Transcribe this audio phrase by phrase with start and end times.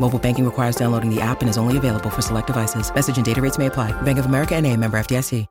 [0.00, 2.92] Mobile banking requires downloading the app and is only available for select devices.
[2.94, 3.92] Message and data rates may apply.
[4.00, 5.46] Bank of America and a member FDIC.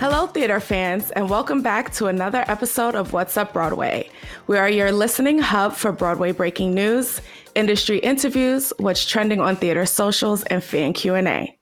[0.00, 4.10] Hello, theater fans, and welcome back to another episode of What's Up Broadway.
[4.48, 7.20] We are your listening hub for Broadway breaking news,
[7.54, 11.56] industry interviews, what's trending on theater socials, and fan Q&A.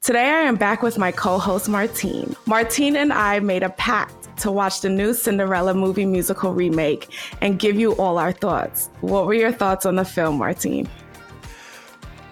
[0.00, 2.36] Today, I am back with my co-host Martine.
[2.46, 7.08] Martine and I made a pact to watch the new Cinderella movie musical remake
[7.40, 8.90] and give you all our thoughts.
[9.00, 10.88] What were your thoughts on the film, Martine?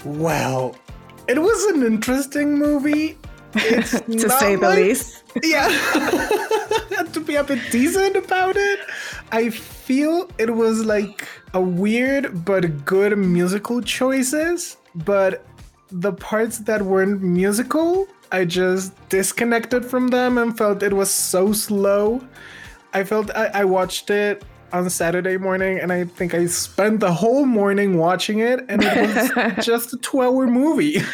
[0.04, 0.76] Well,
[1.28, 3.18] it was an interesting movie.
[3.54, 5.16] It's to say the like- least.
[5.44, 5.68] Yeah.
[7.12, 8.80] to be a bit decent about it,
[9.30, 15.44] I feel it was like a weird but good musical choices, but
[15.92, 21.52] the parts that weren't musical, I just disconnected from them and felt it was so
[21.52, 22.20] slow.
[22.92, 27.12] I felt I, I watched it on Saturday morning and I think I spent the
[27.12, 28.96] whole morning watching it and it
[29.56, 31.00] was just a 12 hour movie.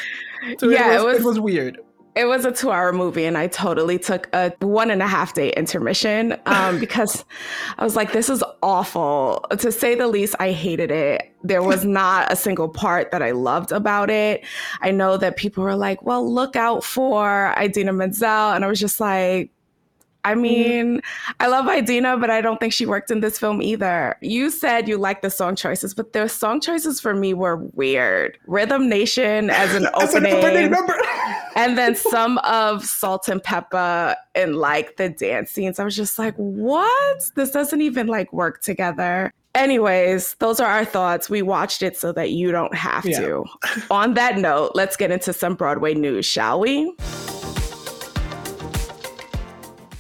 [0.61, 1.79] So Yeah, it it was, was- it was weird.
[2.17, 5.35] It was a two hour movie, and I totally took a one and a half
[5.35, 7.25] day intermission um, because
[7.77, 9.45] I was like, this is awful.
[9.59, 11.31] To say the least, I hated it.
[11.45, 14.45] There was not a single part that I loved about it.
[14.81, 18.53] I know that people were like, well, look out for Idina Menzel.
[18.53, 19.51] And I was just like,
[20.27, 21.01] I mean,
[21.39, 24.17] I love Idina, but I don't think she worked in this film either.
[24.21, 28.37] You said you liked the song choices, but the song choices for me were weird.
[28.49, 30.75] Rhythm Nation as an opening opening
[31.55, 35.79] and then some of salt and pepper and like the dance scenes.
[35.79, 37.31] I was just like what?
[37.37, 39.33] This doesn't even like work together.
[39.55, 41.31] Anyways those are our thoughts.
[41.31, 43.21] We watched it so that you don't have Yeah.
[43.21, 43.45] to.
[43.93, 46.93] On that note let's get into some broadway news shall we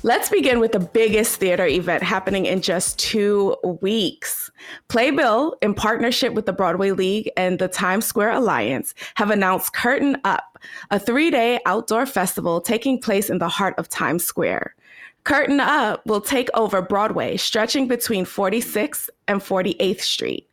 [0.06, 4.52] Let's begin with the biggest theater event happening in just two weeks.
[4.86, 10.16] Playbill, in partnership with the Broadway League and the Times Square Alliance, have announced Curtain
[10.22, 10.60] Up,
[10.92, 14.76] a three day outdoor festival taking place in the heart of Times Square.
[15.24, 20.48] Curtain Up will take over Broadway, stretching between 46th and 48th Street.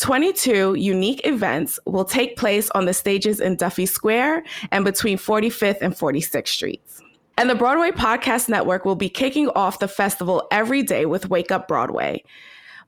[0.00, 5.78] 22 unique events will take place on the stages in Duffy Square and between 45th
[5.80, 7.02] and 46th Streets.
[7.38, 11.50] And the Broadway Podcast Network will be kicking off the festival every day with Wake
[11.50, 12.22] Up Broadway.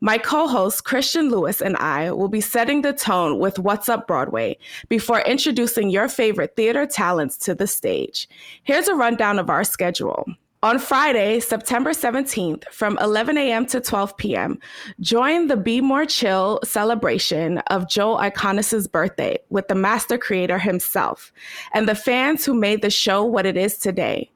[0.00, 4.06] My co host, Christian Lewis, and I will be setting the tone with What's Up
[4.06, 4.58] Broadway
[4.90, 8.28] before introducing your favorite theater talents to the stage.
[8.64, 10.26] Here's a rundown of our schedule.
[10.62, 13.66] On Friday, September 17th, from 11 a.m.
[13.66, 14.58] to 12 p.m.,
[15.00, 21.32] join the Be More Chill celebration of Joe Iconis' birthday with the master creator himself
[21.72, 24.30] and the fans who made the show what it is today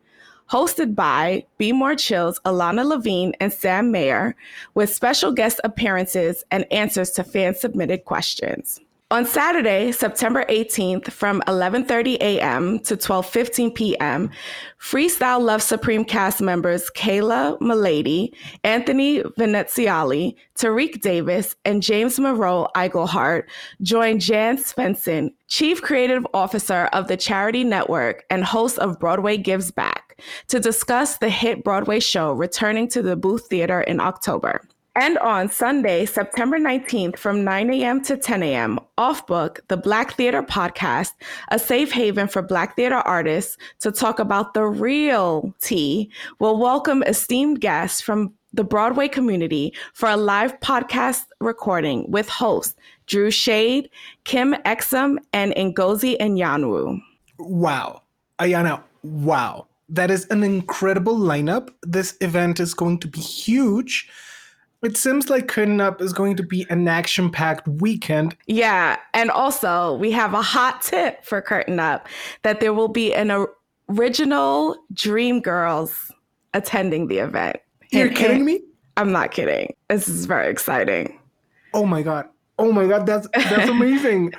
[0.50, 4.34] hosted by Be More Chill's Alana Levine and Sam Mayer,
[4.74, 8.80] with special guest appearances and answers to fan submitted questions.
[9.10, 12.78] On Saturday, September 18th from 11:30 a.m.
[12.80, 14.28] to 12:15 p.m.,
[14.78, 18.34] Freestyle Love Supreme cast members Kaila Mullady,
[18.64, 23.44] Anthony Veneziale, Tariq Davis, and James Monroe Iglehart
[23.80, 29.70] join Jan Svensson, Chief Creative Officer of the Charity Network and host of Broadway Gives
[29.70, 30.07] Back,
[30.48, 34.62] to discuss the hit Broadway show returning to the Booth Theater in October.
[35.00, 38.02] And on Sunday, September 19th from 9 a.m.
[38.02, 41.12] to 10 a.m., Off Book, the Black Theater Podcast,
[41.52, 46.10] a safe haven for Black theater artists to talk about the real tea,
[46.40, 52.74] will welcome esteemed guests from the Broadway community for a live podcast recording with hosts
[53.06, 53.88] Drew Shade,
[54.24, 57.00] Kim Exum, and Ngozi Anyanwu.
[57.38, 58.02] Wow.
[58.40, 59.67] Ayana, wow.
[59.88, 61.70] That is an incredible lineup.
[61.82, 64.08] This event is going to be huge.
[64.82, 68.36] It seems like Curtain Up is going to be an action packed weekend.
[68.46, 68.96] Yeah.
[69.12, 72.08] And also, we have a hot tip for Curtain Up
[72.42, 73.46] that there will be an
[73.88, 76.12] original Dream Girls
[76.54, 77.56] attending the event.
[77.90, 78.60] You're and, kidding me?
[78.96, 79.74] I'm not kidding.
[79.88, 81.18] This is very exciting.
[81.74, 82.28] Oh my God.
[82.58, 83.04] Oh my God.
[83.04, 84.32] That's, that's amazing.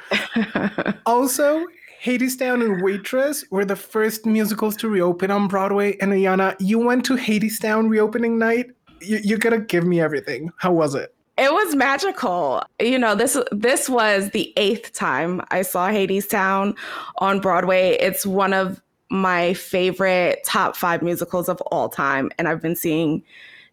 [1.06, 1.66] also,
[2.04, 5.98] Hadestown and Waitress were the first musicals to reopen on Broadway.
[6.00, 10.51] And Ayana, you went to Hadestown reopening night you, you gotta give me everything.
[10.57, 11.13] How was it?
[11.38, 12.63] It was magical.
[12.80, 16.78] You know, this this was the eighth time I saw Hadestown
[17.18, 17.98] on Broadway.
[18.00, 23.24] It's one of my favorite top five musicals of all time, and I've been seeing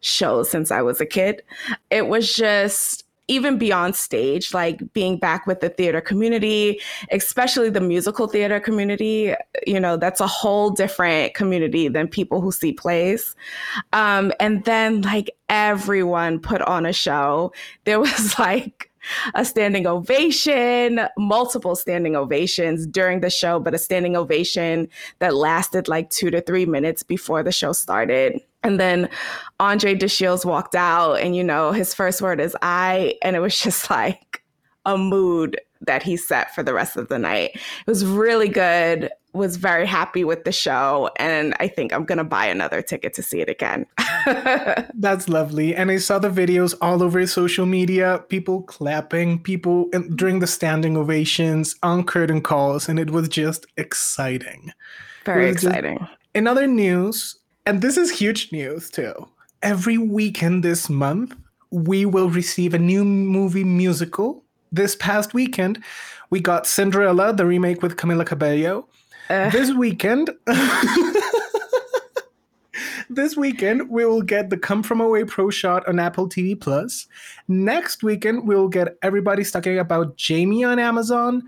[0.01, 1.43] shows since I was a kid.
[1.91, 6.81] It was just even beyond stage, like being back with the theater community,
[7.11, 9.35] especially the musical theater community,
[9.67, 13.35] you know, that's a whole different community than people who see plays.
[13.93, 17.53] Um, and then, like, everyone put on a show.
[17.85, 18.91] There was like,
[19.35, 24.89] a standing ovation, multiple standing ovations during the show, but a standing ovation
[25.19, 28.41] that lasted like two to three minutes before the show started.
[28.63, 29.09] And then
[29.61, 33.15] Andre de Shields walked out, and you know, his first word is I.
[33.23, 34.43] And it was just like
[34.85, 37.51] a mood that he set for the rest of the night.
[37.55, 39.11] It was really good.
[39.37, 43.23] Was very happy with the show, and I think I'm gonna buy another ticket to
[43.23, 43.85] see it again.
[44.95, 45.77] That's lovely.
[45.77, 50.97] And I saw the videos all over social media, people clapping, people during the standing
[50.97, 54.73] ovations on curtain calls, and it was just exciting.
[55.27, 55.99] Very exciting.
[55.99, 59.13] Just, in other news, and this is huge news too.
[59.63, 61.37] Every weekend this month,
[61.71, 64.45] we will receive a new movie musical.
[64.73, 65.83] This past weekend,
[66.31, 68.89] we got Cinderella, the remake with Camila Cabello.
[69.29, 69.51] Uh.
[69.51, 70.31] This weekend,
[73.11, 77.09] this weekend we will get the Come From Away Pro Shot on Apple TV Plus.
[77.49, 81.43] Next weekend we will get Everybody's Talking About Jamie on Amazon,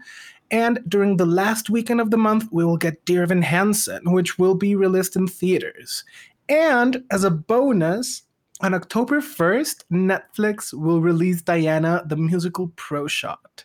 [0.51, 4.39] and during the last weekend of the month, we will get Dear Evan Hansen, which
[4.39, 6.05] will be released in theaters.
[6.49, 8.23] And as a bonus,
[8.61, 13.65] on October 1st, Netflix will release Diana, the musical Pro Shot.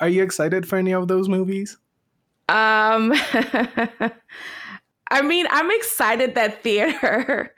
[0.00, 1.76] Are you excited for any of those movies?
[2.48, 3.12] Um,
[5.10, 7.54] I mean, I'm excited that theater,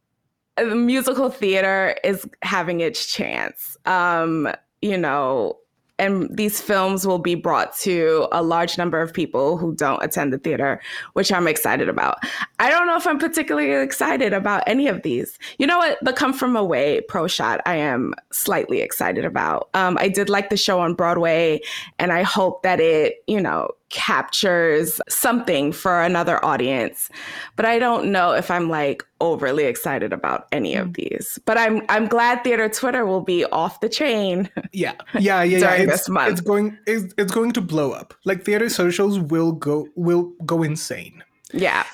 [0.56, 3.76] the musical theater, is having its chance.
[3.86, 4.48] Um,
[4.82, 5.58] you know,
[6.00, 10.32] and these films will be brought to a large number of people who don't attend
[10.32, 10.80] the theater,
[11.12, 12.16] which I'm excited about.
[12.58, 15.38] I don't know if I'm particularly excited about any of these.
[15.58, 15.98] You know what?
[16.00, 19.68] The Come From Away Pro Shot, I am slightly excited about.
[19.74, 21.60] Um, I did like the show on Broadway,
[21.98, 27.10] and I hope that it, you know, captures something for another audience.
[27.56, 30.96] But I don't know if I'm like overly excited about any of mm.
[30.96, 31.38] these.
[31.44, 34.48] But I'm I'm glad theater Twitter will be off the chain.
[34.72, 34.92] Yeah.
[35.18, 35.72] Yeah, yeah, yeah.
[35.72, 38.14] It's, it's going it's, it's going to blow up.
[38.24, 41.24] Like theater socials will go will go insane.
[41.52, 41.84] Yeah.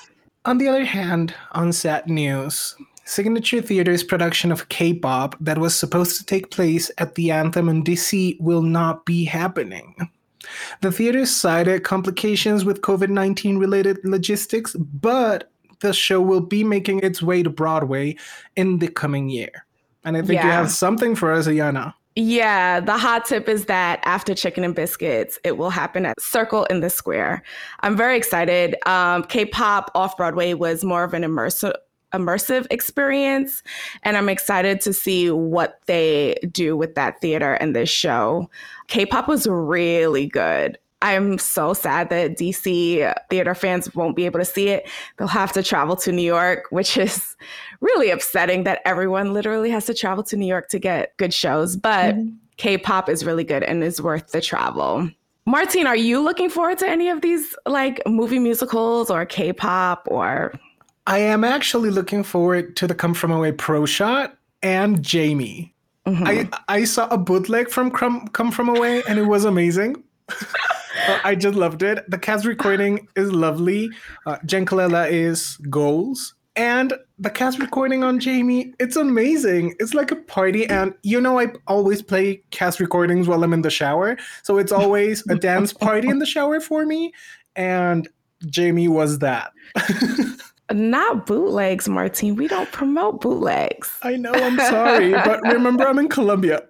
[0.45, 2.75] On the other hand, on sad news,
[3.07, 7.83] Signature Theater's production of K-pop that was supposed to take place at the Anthem in
[7.83, 9.95] DC will not be happening.
[10.81, 16.99] The theater cited complications with COVID 19 related logistics, but the show will be making
[16.99, 18.15] its way to Broadway
[18.55, 19.65] in the coming year.
[20.03, 20.45] And I think yeah.
[20.45, 21.93] you have something for us, Ayana.
[22.15, 26.65] Yeah, the hot tip is that after Chicken and Biscuits, it will happen at Circle
[26.65, 27.43] in the Square.
[27.81, 28.75] I'm very excited.
[28.87, 31.73] Um, K-pop off Broadway was more of an immersive
[32.13, 33.63] immersive experience
[34.03, 38.49] and i'm excited to see what they do with that theater and this show.
[38.87, 40.77] K-pop was really good.
[41.01, 44.89] I'm so sad that dc theater fans won't be able to see it.
[45.17, 47.35] They'll have to travel to new york which is
[47.81, 51.75] really upsetting that everyone literally has to travel to new york to get good shows
[51.75, 52.35] but mm-hmm.
[52.57, 55.09] k-pop is really good and is worth the travel.
[55.47, 60.53] Martine, are you looking forward to any of these like movie musicals or K-pop or
[61.07, 65.73] I am actually looking forward to the Come From Away Pro Shot and Jamie.
[66.05, 66.23] Mm-hmm.
[66.27, 70.03] I I saw a bootleg from Come, Come From Away and it was amazing.
[71.23, 72.03] I just loved it.
[72.11, 73.89] The cast recording is lovely.
[74.25, 76.35] Uh, Jenn Colella is goals.
[76.57, 79.75] And the cast recording on Jamie, it's amazing.
[79.79, 80.65] It's like a party.
[80.65, 84.17] And you know, I always play cast recordings while I'm in the shower.
[84.43, 87.13] So it's always a dance party in the shower for me.
[87.55, 88.09] And
[88.49, 89.53] Jamie was that.
[90.71, 92.35] Not bootlegs, Martine.
[92.35, 93.97] We don't promote bootlegs.
[94.03, 96.63] I know, I'm sorry, but remember I'm in Colombia.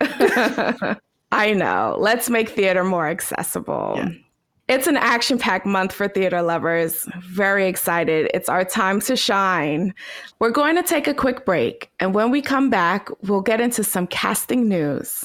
[0.00, 1.96] I know.
[1.98, 3.94] Let's make theater more accessible.
[3.96, 4.08] Yeah.
[4.68, 7.06] It's an action packed month for theater lovers.
[7.20, 8.30] Very excited.
[8.32, 9.94] It's our time to shine.
[10.38, 13.84] We're going to take a quick break, and when we come back, we'll get into
[13.84, 15.24] some casting news.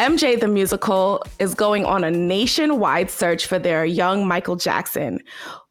[0.00, 5.20] MJ the Musical is going on a nationwide search for their young Michael Jackson.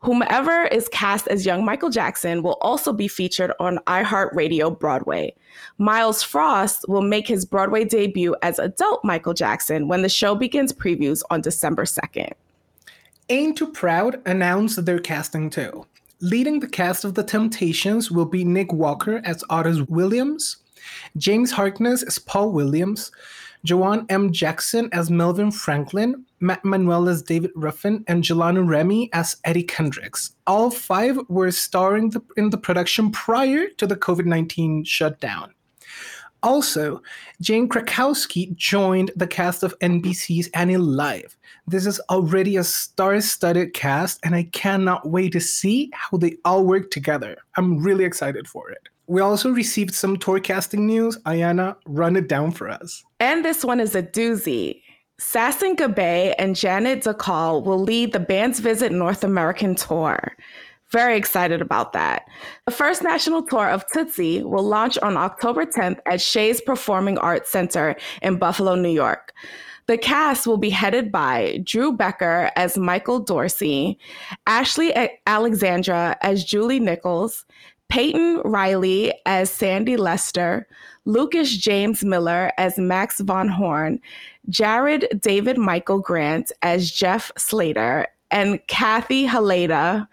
[0.01, 5.33] Whomever is cast as young Michael Jackson will also be featured on iHeartRadio Broadway.
[5.79, 10.71] Miles Frost will make his Broadway debut as adult Michael Jackson when the show begins
[10.71, 12.31] previews on December 2nd.
[13.29, 15.87] Ain't Too Proud announced their casting too.
[16.21, 20.57] Leading the cast of The Temptations will be Nik Walker as Otis Williams,
[21.17, 23.11] James Harkness as Paul Williams,
[23.65, 24.31] Jawan M.
[24.31, 30.31] Jackson as Melvin Franklin, Matt Manuel as David Ruffin, and Jelani Remy as Eddie Kendricks.
[30.47, 35.53] All five were starring the, in the production prior to the COVID 19 shutdown.
[36.41, 37.01] Also,
[37.41, 41.37] Jane Krakowski joined the cast of NBC's Annie Live.
[41.67, 46.37] This is already a star studded cast, and I cannot wait to see how they
[46.45, 47.35] all work together.
[47.57, 48.87] I'm really excited for it.
[49.09, 51.17] We also received some tour casting news.
[51.25, 53.03] Ayana, run it down for us.
[53.19, 54.83] And this one is a doozy.
[55.19, 60.37] Sasson Gabai and Janet Dacal will lead the band's Visit North American tour.
[60.91, 62.27] Very excited about that.
[62.67, 67.49] The first national tour of Tootsie will launch on October 10th at Shea's Performing Arts
[67.49, 69.33] Center in Buffalo, New York.
[69.87, 73.97] The cast will be headed by Drew Becker as Michael Dorsey,
[74.45, 74.93] Ashley
[75.25, 77.43] Alexandra as Julie Nichols,
[77.89, 80.67] Peyton Riley as Sandy Lester,
[81.05, 83.99] Lucas James Miller as Max Von Horn,
[84.47, 90.07] Jared David Michael Grant as Jeff Slater, and Kathy Halenda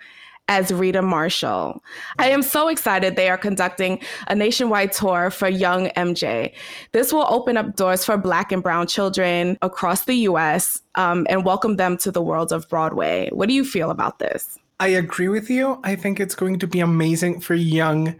[0.49, 1.83] as Rita Marshall.
[2.19, 6.55] I am so excited they are conducting a nationwide tour for young MJ.
[6.93, 11.45] This will open up doors for Black and Brown children across the US um, and
[11.45, 13.29] welcome them to the world of Broadway.
[13.33, 14.59] What do you feel about this?
[14.79, 15.81] I agree with you.
[15.85, 18.15] I think it's going to be amazing for young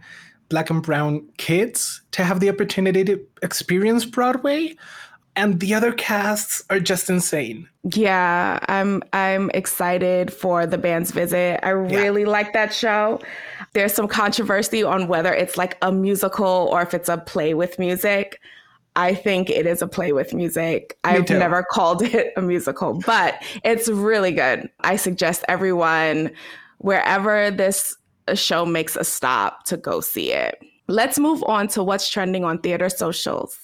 [0.49, 4.75] Black and Brown kids to have the opportunity to experience Broadway
[5.37, 7.69] and the other casts are just insane.
[7.93, 11.59] Yeah, I'm I'm excited for the band's visit.
[11.63, 12.27] I really yeah.
[12.27, 13.21] like that show.
[13.73, 17.77] There's some controversy on whether it's like a musical or if it's a play with
[17.77, 18.41] music.
[18.97, 20.97] I think it is a play with music.
[21.05, 21.37] Me I've too.
[21.37, 24.71] never called it a musical, but it's really good.
[24.79, 26.31] I suggest everyone
[26.79, 27.95] wherever this
[28.33, 30.59] show makes a stop to go see it.
[30.87, 33.59] Let's move on to what's trending on theater socials.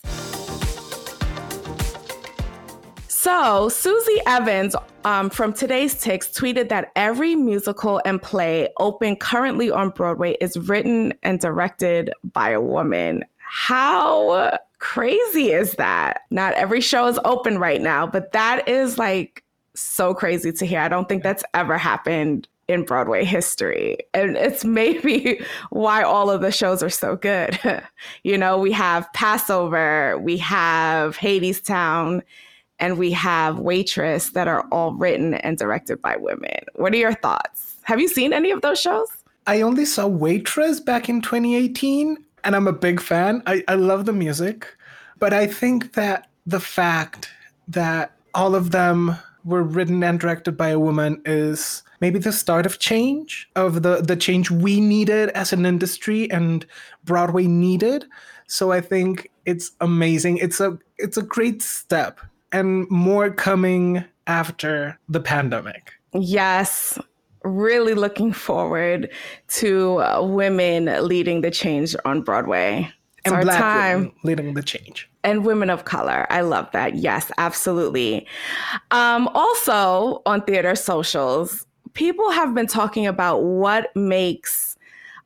[3.07, 9.89] So, Suzy Evans um, from TodayTix tweeted that every musical and play open currently on
[9.89, 13.23] Broadway is written and directed by a woman.
[13.37, 16.23] How crazy is that?
[16.29, 19.41] Not every show is open right now, but that is like
[19.75, 20.81] so crazy to hear.
[20.81, 23.97] I don't think that's ever happened in Broadway history.
[24.13, 27.57] And it's maybe why all of the shows are so good.
[28.23, 32.21] you know, we have Passover, we have Hadestown
[32.77, 36.59] and we have Waitress that are all written and directed by women.
[36.75, 37.77] What are your thoughts?
[37.83, 39.07] Have you seen any of those shows?
[39.47, 43.41] I only saw Waitress back in 2018, and I'm a big fan.
[43.45, 44.75] I, I love the music,
[45.19, 47.29] but I think that the fact
[47.67, 52.65] that all of them were written and directed by a woman is maybe the start
[52.65, 56.65] of change, of the, the change we needed as an industry and
[57.03, 58.05] Broadway needed.
[58.47, 60.37] So I think it's amazing.
[60.37, 62.19] It's a it's a great step
[62.51, 65.93] and more coming after the pandemic.
[66.13, 66.99] Yes,
[67.43, 69.09] really looking forward
[69.49, 72.91] to uh, women leading the change on Broadway.
[73.25, 73.99] and our black time.
[73.99, 75.09] women leading the change.
[75.23, 76.27] and women of color.
[76.29, 76.95] I love that.
[76.95, 78.27] Yes, absolutely.
[78.91, 84.75] Um, also, on theater socials, people have been talking about what makes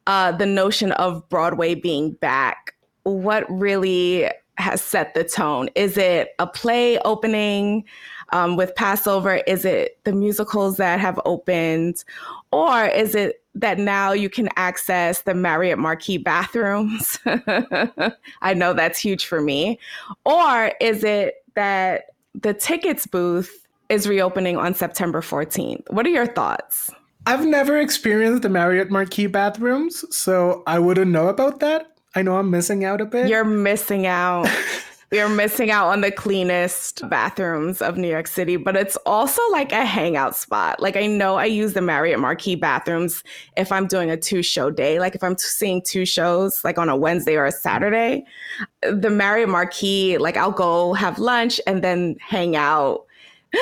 [0.05, 2.75] uh, the notion of Broadway being back.
[3.03, 5.69] What really has set the tone?
[5.75, 7.83] Is it a play opening
[8.29, 9.35] um, with Passover?
[9.47, 12.03] Is it the musicals that have opened?
[12.51, 17.19] Or is it that now you can access the Marriott Marquis bathrooms?
[18.41, 19.79] I know that's huge for me.
[20.25, 22.05] Or is it that
[22.35, 25.89] the tickets booth is reopening on September 14th?
[25.91, 26.91] What are your thoughts?
[27.25, 31.91] I've never experienced the Marriott Marquis bathrooms, so I wouldn't know about that.
[32.15, 33.27] I know I'm missing out a bit.
[33.27, 34.47] You're missing out.
[35.09, 39.71] You're missing out on the cleanest bathrooms of New York City, but it's also like
[39.71, 40.81] a hangout spot.
[40.81, 43.23] Like I know I use the Marriott Marquis bathrooms
[43.55, 44.99] if I'm doing a two show day.
[44.99, 47.61] Like if I'm seeing two shows like on a Wednesday or a mm-hmm.
[47.61, 48.25] Saturday,
[48.81, 53.05] the Marriott Marquis, like I'll go have lunch and then hang out.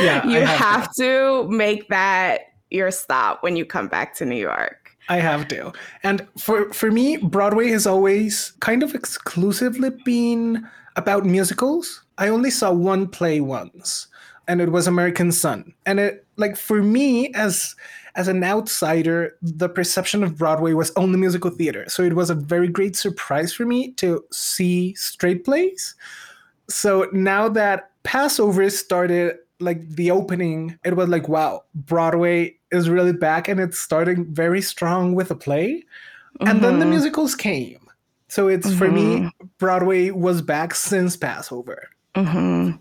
[0.02, 4.25] Yeah, you I have, have to make that your stop when you come back to
[4.25, 4.86] New York.
[5.10, 5.72] I have to.
[6.02, 12.02] And for for me, Broadway has always kind of exclusively been about musicals.
[12.18, 14.08] I only saw one play once,
[14.48, 15.74] and it was American Son.
[15.86, 17.75] And it like for me as
[18.16, 21.84] as an outsider, the perception of Broadway was only musical theater.
[21.90, 25.96] So it was a very great surprise for me to see straight plays.
[26.70, 33.12] So now that Passover started like the opening, it was like, wow, Broadway is really
[33.14, 35.84] back and it's starting very strong with a play.
[36.42, 36.90] And then the Mhm.
[36.90, 37.80] musicals came.
[38.36, 41.88] So it's for me, Broadway was back since Passover.
[42.18, 42.72] hmm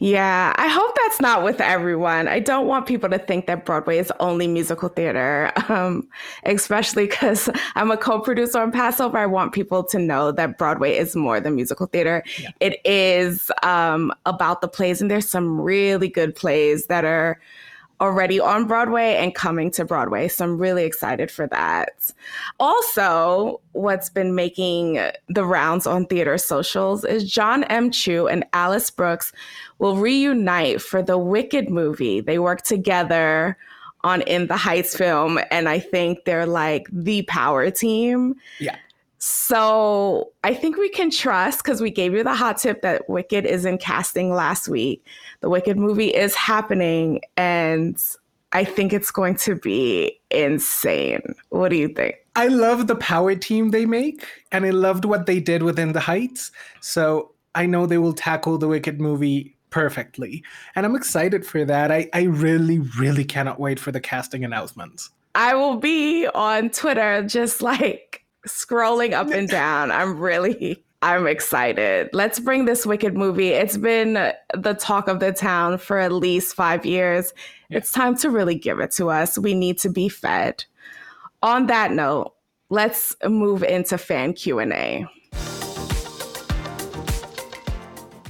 [0.00, 2.28] Yeah, I hope that's not with everyone.
[2.28, 6.06] I don't want people to think that Broadway is only musical theater, um,
[6.44, 9.16] especially because I'm a co producer on Passover.
[9.16, 12.22] I want people to know that Broadway is more than musical theater.
[12.60, 17.40] It is um, about the plays, and there's some really good plays that are
[18.00, 20.28] already on Broadway and coming to Broadway.
[20.28, 22.12] So I'm really excited for that.
[22.60, 27.90] Also, what's been making the rounds on theater socials is John M.
[27.90, 29.32] Chu and Alice Brooks
[29.78, 32.20] will reunite for the Wicked movie.
[32.20, 33.56] They work together
[34.04, 38.36] on In the Heights film, and I think they're like the power team.
[38.60, 38.76] Yeah.
[39.18, 43.44] So I think we can trust because we gave you the hot tip that Wicked
[43.44, 45.04] is in casting last week.
[45.40, 47.96] The Wicked movie is happening, and
[48.52, 51.34] I think it's going to be insane.
[51.50, 52.16] What do you think?
[52.36, 56.00] I love the power team they make, and I loved what they did within the
[56.00, 56.52] Heights.
[56.80, 60.44] So I know they will tackle the Wicked movie perfectly.
[60.76, 61.90] And I'm excited for that.
[61.90, 65.10] I, I really, really cannot wait for the casting announcements.
[65.34, 69.90] I will be on Twitter just like scrolling up and down.
[69.90, 72.10] I'm really I'm excited.
[72.12, 73.50] Let's bring this Wicked movie.
[73.50, 74.14] It's been
[74.52, 77.32] the talk of the town for at least 5 years.
[77.70, 79.38] It's time to really give it to us.
[79.38, 80.64] We need to be fed.
[81.40, 82.34] On that note,
[82.68, 85.06] let's move into fan Q&A.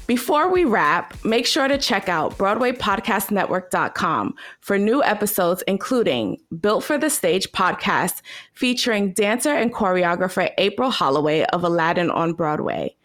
[0.09, 6.97] Before we wrap, make sure to check out BroadwayPodcastNetwork.com for new episodes, including Built for
[6.97, 8.23] the Stage podcast
[8.55, 12.97] featuring dancer and choreographer April Holloway of Aladdin on Broadway.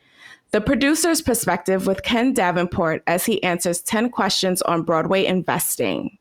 [0.52, 6.18] The producer's perspective with Ken Davenport as he answers 10 questions on Broadway investing.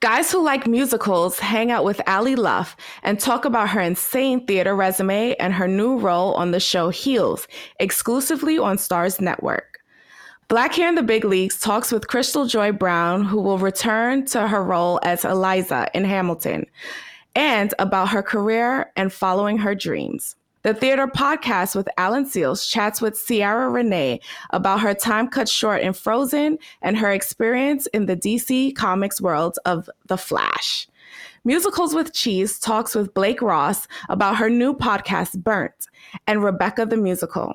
[0.00, 4.76] Guys who like musicals hang out with Ali Luff and talk about her insane theater
[4.76, 7.48] resume and her new role on the show Heels,
[7.80, 9.71] exclusively on Starz Network.
[10.52, 14.46] Black Hair in the Big Leagues talks with Crystal Joy Brown, who will return to
[14.46, 16.66] her role as Eliza in Hamilton,
[17.34, 20.36] and about her career and following her dreams.
[20.60, 25.80] The Theater Podcast with Alan Seales chats with Ciara Renee about her time cut short
[25.80, 30.86] in Frozen and her experience in the DC Comics world of The Flash.
[31.44, 35.86] Musicals with Cheese talks with Blake Ross about her new podcast, Burnt,
[36.26, 37.54] and Rebecca the Musical.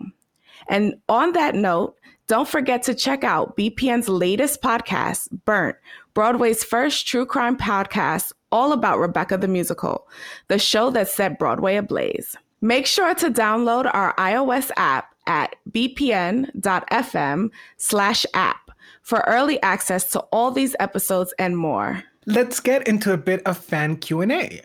[0.69, 1.96] And on that note,
[2.27, 5.77] don't forget to check out BPN's latest podcast, Burnt,
[6.13, 10.07] Broadway's first true crime podcast, all about Rebecca the Musical,
[10.49, 12.35] the show that set Broadway ablaze.
[12.59, 20.19] Make sure to download our iOS app at bpn.fm slash app for early access to
[20.31, 22.03] all these episodes and more.
[22.25, 24.63] Let's get into a bit of fan Q&A.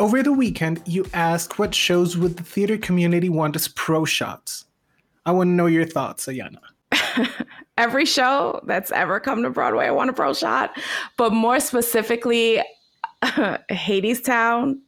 [0.00, 4.64] Over the weekend, you asked what shows would the theater community want as pro shots.
[5.26, 6.58] I want to know your thoughts, Ayana.
[7.76, 10.70] Every show that's ever come to Broadway, I want a pro shot.
[11.18, 12.62] But more specifically,
[13.22, 14.78] Hadestown,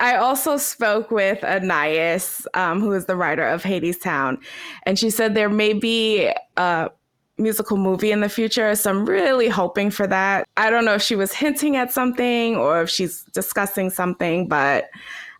[0.00, 2.20] I also spoke with Anais,
[2.54, 4.38] um, who is the writer of Hadestown,
[4.84, 6.88] and she said there may be a
[7.40, 8.74] musical movie in the future.
[8.74, 10.46] So I'm really hoping for that.
[10.56, 14.90] I don't know if she was hinting at something or if she's discussing something, but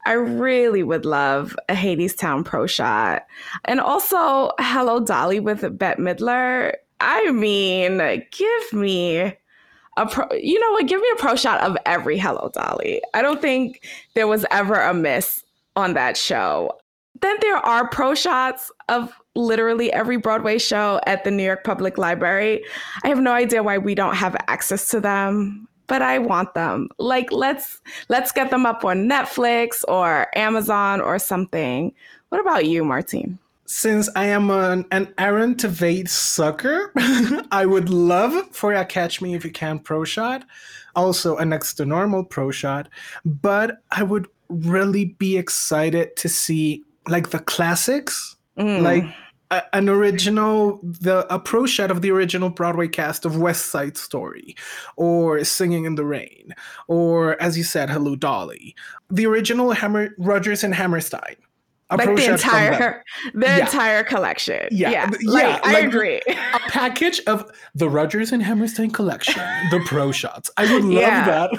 [0.06, 3.26] I really would love a Hadestown pro shot.
[3.66, 6.74] And also Hello Dolly with Bette Midler.
[7.00, 7.98] I mean,
[8.30, 9.34] give me
[9.96, 10.86] a pro, you know what?
[10.86, 13.02] Give me a pro shot of every Hello Dolly.
[13.14, 15.44] I don't think there was ever a miss
[15.76, 16.80] on that show.
[17.20, 21.98] Then there are pro shots of literally every Broadway show at the New York Public
[21.98, 22.64] Library.
[23.04, 26.88] I have no idea why we don't have access to them, but I want them.
[26.98, 31.92] Like let's let's get them up on Netflix or Amazon or something.
[32.30, 33.38] What about you, Martine?
[33.70, 36.92] since I am an, an Aaron Tveit sucker,
[37.52, 40.44] I would love for a Catch Me If You Can pro shot,
[40.96, 42.88] also a next to normal pro shot,
[43.24, 48.82] but I would really be excited to see like the classics, mm.
[48.82, 49.04] like
[49.50, 53.96] a, an original, the a pro shot of the original Broadway cast of West Side
[53.96, 54.56] Story,
[54.96, 56.54] or Singing in the Rain,
[56.88, 58.74] or as you said, Hello Dolly,
[59.10, 61.36] the original Hammer Rodgers and Hammerstein
[61.98, 63.58] like the entire the yeah.
[63.58, 64.68] entire collection.
[64.70, 65.10] Yeah, yeah.
[65.24, 65.60] Like, yeah.
[65.64, 66.20] I like agree.
[66.26, 70.50] A package of the Rodgers and Hammerstein collection, the pro shots.
[70.56, 71.50] I would love that.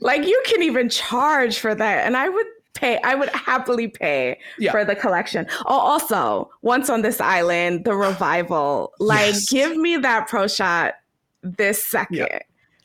[0.00, 3.00] like you can even charge for that, and I would pay.
[3.02, 4.70] I would happily pay yeah.
[4.70, 5.46] for the collection.
[5.66, 8.92] Oh, also, once on this island, the revival.
[8.98, 9.50] Like, yes.
[9.50, 10.94] give me that pro shot
[11.42, 12.16] this second.
[12.16, 12.38] Yeah.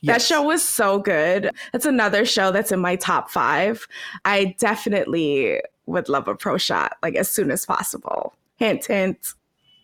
[0.04, 0.15] Yes.
[0.15, 1.51] That show was so good.
[1.71, 3.88] That's another show that's in my top five.
[4.25, 8.34] I definitely would love a pro shot like as soon as possible.
[8.56, 9.34] Hint, hint.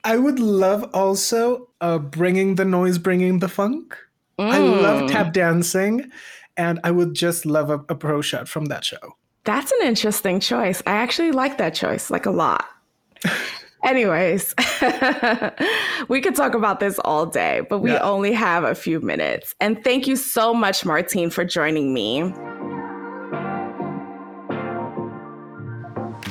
[0.04, 3.96] I would love also uh, bringing the noise, bringing the funk.
[4.40, 4.52] Mm.
[4.52, 6.10] I love tap dancing,
[6.56, 9.18] and I would just love a, a pro shot from that show.
[9.48, 10.84] That's an interesting choice.
[10.86, 12.66] I actually like that choice like a lot.
[13.86, 14.54] Anyways,
[16.10, 18.02] we could talk about this all day, but we yeah.
[18.02, 19.56] only have a few minutes.
[19.62, 22.34] And thank you so much, Martine, for joining me.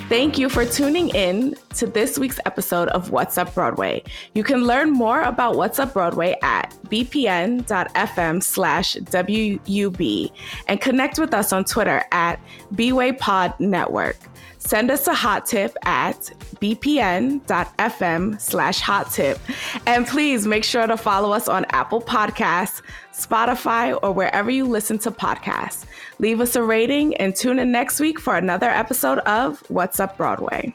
[0.09, 4.05] Thank you for tuning in to this week's episode of What's Up Broadway.
[4.35, 10.31] You can learn more about What's Up Broadway at bpn.fm slash WUB
[10.69, 12.38] and connect with us on Twitter at
[12.75, 14.16] BWayPod Network.
[14.66, 16.16] Send us a hot tip at
[16.57, 19.38] bpn.fm slash hot tip.
[19.87, 24.98] And please make sure to follow us on Apple Podcasts, Spotify, or wherever you listen
[24.98, 25.85] to podcasts.
[26.18, 30.16] Leave us a rating and tune in next week for another episode of What's Up
[30.16, 30.74] Broadway.